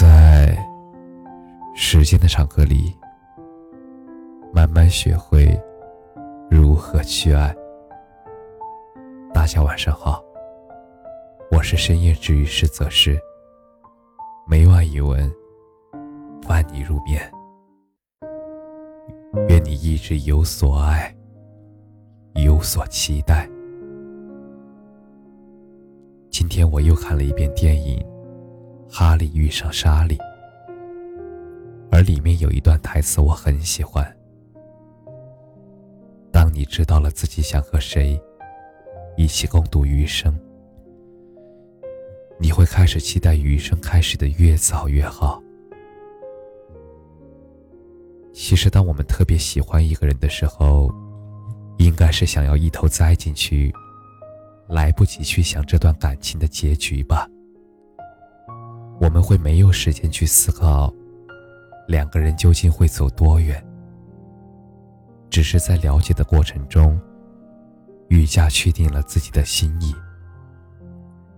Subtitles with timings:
[0.00, 0.56] 在
[1.74, 2.96] 时间的长河里，
[4.50, 5.54] 慢慢学会
[6.50, 7.54] 如何去爱。
[9.34, 10.24] 大家晚上好，
[11.50, 13.20] 我是深夜治愈师泽师。
[14.48, 15.30] 每晚一文，
[16.48, 17.20] 伴你入眠。
[19.50, 21.14] 愿你一直有所爱，
[22.36, 23.46] 有所期待。
[26.30, 28.02] 今天我又看了一遍电影。
[28.94, 30.18] 哈利遇上莎莉，
[31.90, 34.06] 而里面有一段台词我很喜欢。
[36.30, 38.20] 当你知道了自己想和谁
[39.16, 40.38] 一起共度余生，
[42.38, 45.42] 你会开始期待余生开始的越早越好。
[48.34, 50.92] 其实，当我们特别喜欢一个人的时候，
[51.78, 53.72] 应该是想要一头栽进去，
[54.68, 57.26] 来不及去想这段感情的结局吧。
[59.02, 60.94] 我们会没有时间去思考，
[61.88, 63.60] 两个人究竟会走多远。
[65.28, 67.00] 只是在了解的过程中，
[68.06, 69.92] 愈加确定了自己的心意。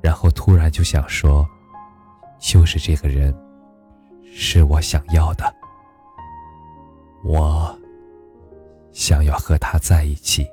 [0.00, 1.44] 然后突然就想说，
[2.38, 3.34] 就是这个人，
[4.32, 5.52] 是我想要的。
[7.24, 7.76] 我
[8.92, 10.46] 想要和他在一起。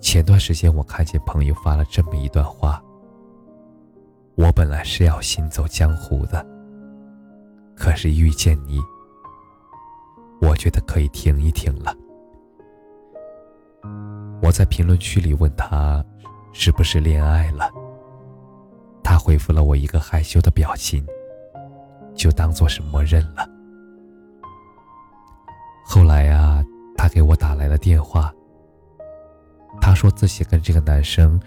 [0.00, 2.82] 前段时间我看见朋友发了这么一段话。
[4.68, 6.44] 本来是要行走江湖的，
[7.74, 8.78] 可是遇见你，
[10.42, 11.96] 我觉得可以停一停了。
[14.42, 16.04] 我在评论区里问他
[16.52, 17.70] 是不是恋爱了，
[19.02, 21.02] 他回复了我一个害羞的表情，
[22.14, 23.48] 就当做是默认了。
[25.82, 26.62] 后来呀，
[26.94, 28.30] 他给我打来了电话，
[29.80, 31.40] 他说自己跟这个男生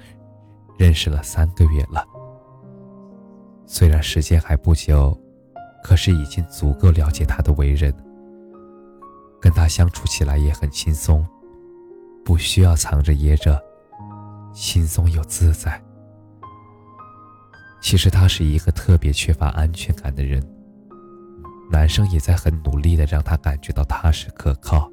[0.75, 2.03] 认识了三个月了。
[3.73, 5.17] 虽然时间还不久，
[5.81, 7.91] 可是已经足够了解他的为人。
[9.39, 11.25] 跟他相处起来也很轻松，
[12.25, 13.57] 不需要藏着掖着，
[14.51, 15.81] 轻松又自在。
[17.81, 20.45] 其实他是一个特别缺乏安全感的人，
[21.71, 24.91] 男生也在很努力的让他感觉到踏实可靠。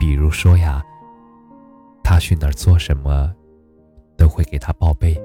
[0.00, 0.82] 比如说呀，
[2.02, 3.32] 他去哪儿做什么，
[4.18, 5.16] 都会给他报备。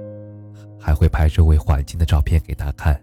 [0.79, 2.99] 还会拍周围环境的照片给他看，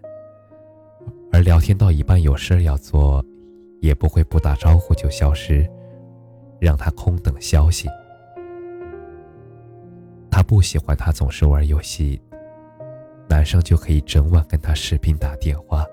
[1.31, 3.23] 而聊天到一半有事要做，
[3.81, 5.69] 也不会不打招呼就消失，
[6.59, 7.87] 让他空等消息。
[10.31, 12.19] 他不喜欢他总是玩游戏，
[13.29, 15.85] 男生就可以整晚跟他视频打电话。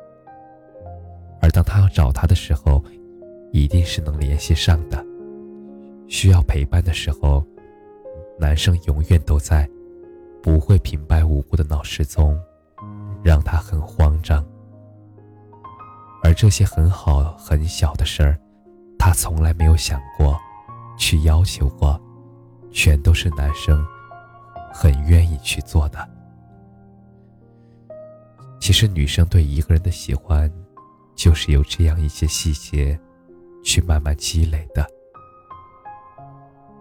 [1.41, 2.83] 而当他要找他的时候，
[3.53, 5.05] 一定是能联系上的。
[6.09, 7.45] 需要陪伴的时候，
[8.39, 9.69] 男生永远都在。
[10.44, 12.38] 不会平白无故的闹失踪，
[13.22, 14.44] 让他很慌张。
[16.22, 18.38] 而这些很好很小的事儿，
[18.99, 20.38] 他从来没有想过，
[20.99, 21.99] 去要求过，
[22.71, 23.83] 全都是男生
[24.71, 26.06] 很愿意去做的。
[28.60, 30.53] 其实女生对一个人的喜欢，
[31.15, 33.00] 就是有这样一些细节，
[33.65, 34.87] 去慢慢积累的。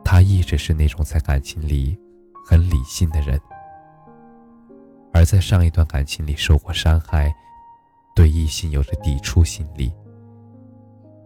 [0.04, 1.98] 他一直是那种在感情里
[2.46, 3.40] 很理性的人。
[5.24, 7.34] 而在上一段感情里受过伤害，
[8.14, 9.90] 对异性有着抵触心理。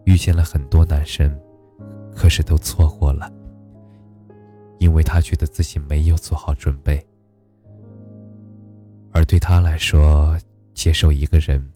[0.05, 1.35] 遇见了很多男生，
[2.15, 3.27] 可是都错过了，
[4.77, 7.03] 因为他觉得自己没有做好准备。
[9.13, 10.39] 而对他来说，
[10.75, 11.73] 接受一个人，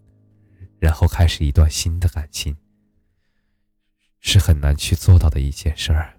[0.77, 2.55] 然后开始一段新的感情，
[4.19, 6.13] 是很难去做到的一件事儿。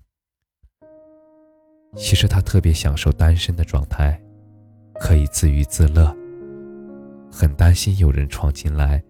[1.94, 4.20] 其实他特别享受单身的状态。
[5.00, 6.14] 可以自娱自乐，
[7.30, 9.02] 很担心有人闯进来，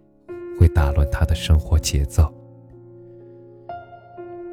[0.59, 2.33] 会打乱他的生活节奏。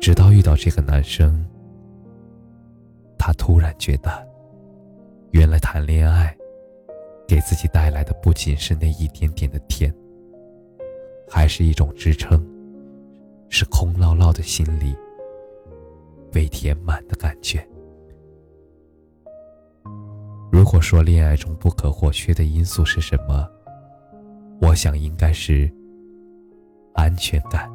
[0.02, 1.46] 直到遇到这个男生，
[3.18, 4.28] 他突然觉得，
[5.32, 6.36] 原来谈恋爱，
[7.28, 9.94] 给自己带来的不仅是那一点点的甜，
[11.30, 12.44] 还是一种支撑，
[13.50, 14.96] 是空落落的心里
[16.32, 17.66] 被填满的感觉。
[20.52, 23.48] 如果说恋爱中不可或缺的因素是什么，
[24.60, 25.72] 我想应该是
[26.96, 27.70] 安全感。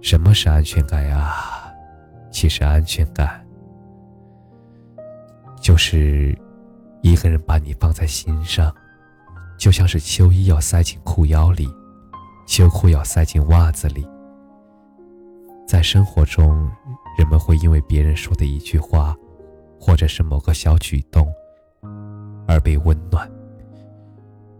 [0.00, 1.34] 什么是安全感呀？
[2.30, 3.44] 其实安全感
[5.60, 6.36] 就是
[7.02, 8.74] 一个人把你放在心上，
[9.58, 11.68] 就像是秋衣要塞进裤腰里，
[12.46, 14.06] 秋裤要塞进袜子里。
[15.66, 16.70] 在生活中，
[17.18, 19.16] 人们会因为别人说的一句话。
[19.80, 21.26] 或者是某个小举动，
[22.46, 23.30] 而被温暖。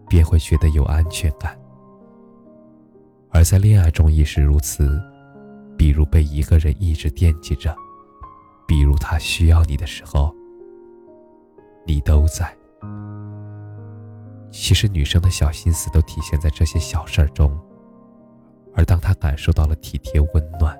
[0.09, 1.53] 便会觉得有安全感。
[3.29, 4.97] 而在恋爱中亦是如此，
[5.77, 7.75] 比如被一个人一直惦记着，
[8.65, 10.33] 比如他需要你的时候，
[11.85, 12.55] 你都在。
[14.49, 17.51] 其实女生的小心思都体现在这些小事儿中，
[18.73, 20.79] 而当她感受到了体贴温暖，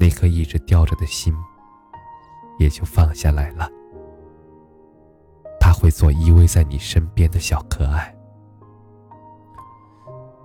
[0.00, 1.32] 那颗一直吊着的心
[2.58, 3.68] 也就放下来了。
[5.60, 8.14] 他会做依偎在你身边的小可爱，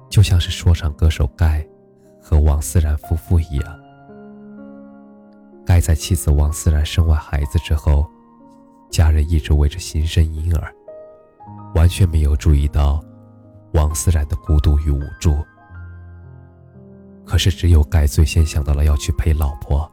[0.10, 1.68] 就像是说唱歌手盖
[2.22, 3.80] 和王思然夫妇一样。
[5.66, 8.10] 盖在妻子王思然生完孩子之后，
[8.90, 10.74] 家人一直围着新生婴儿。
[11.76, 13.00] 完全没有注意到
[13.74, 15.38] 王思然的孤独与无助。
[17.24, 19.90] 可是只有盖最先想到了要去陪老婆。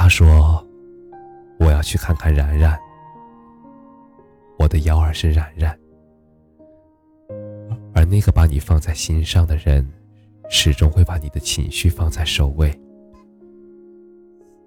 [0.00, 0.64] 他说
[1.58, 2.78] ：“我要去看看然然，
[4.56, 5.76] 我的幺儿是然然。”
[7.92, 9.84] 而那个把你放在心上的人，
[10.48, 12.72] 始终会把你的情绪放在首位。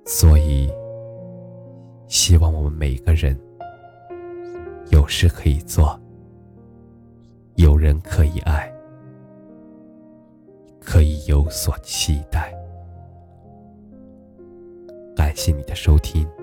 [0.06, 0.70] 所以，
[2.10, 3.40] 希望我们每个人。
[4.90, 5.98] 有事可以做，
[7.56, 8.70] 有人可以爱，
[10.82, 12.21] 可以有所期
[15.32, 16.41] 感谢你的收听。